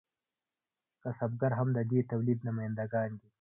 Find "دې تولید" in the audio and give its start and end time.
1.91-2.39